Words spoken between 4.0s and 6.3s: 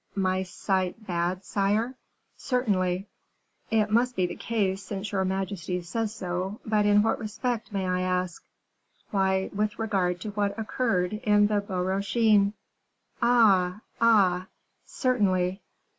be the case since your majesty says